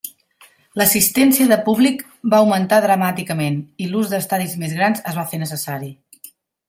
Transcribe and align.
L'assistència 0.79 1.45
del 1.51 1.59
públic 1.67 2.01
va 2.33 2.39
augmentar 2.45 2.79
dramàticament, 2.85 3.59
i 3.87 3.91
l'ús 3.93 4.09
d'estadis 4.15 4.57
més 4.65 4.75
grans 4.79 5.05
es 5.13 5.21
va 5.21 5.27
fer 5.35 5.43
necessari. 5.45 5.93